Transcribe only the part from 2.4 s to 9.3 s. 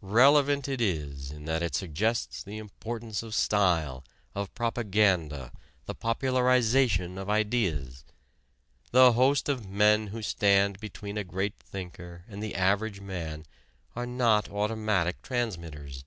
the importance of style, of propaganda, the popularization of ideas. The